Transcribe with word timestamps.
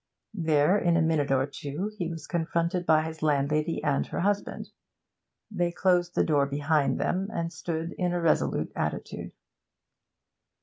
There 0.33 0.79
in 0.79 0.97
a 0.97 1.01
minute 1.03 1.29
or 1.31 1.45
two 1.45 1.91
he 1.99 2.07
was 2.09 2.25
confronted 2.25 2.87
by 2.87 3.03
his 3.03 3.21
landlady 3.21 3.83
and 3.83 4.07
her 4.07 4.21
husband: 4.21 4.69
they 5.51 5.71
closed 5.71 6.15
the 6.15 6.23
door 6.23 6.47
behind 6.47 6.99
them, 6.99 7.29
and 7.31 7.53
stood 7.53 7.93
in 7.99 8.11
a 8.11 8.19
resolute 8.19 8.71
attitude. 8.75 9.31